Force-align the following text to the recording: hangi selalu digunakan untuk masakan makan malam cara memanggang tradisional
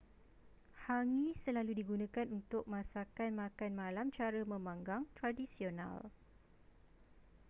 hangi 0.89 1.27
selalu 1.45 1.73
digunakan 1.79 2.25
untuk 2.39 2.63
masakan 2.73 3.31
makan 3.41 3.71
malam 3.81 4.07
cara 4.17 4.41
memanggang 4.53 5.01
tradisional 5.17 5.95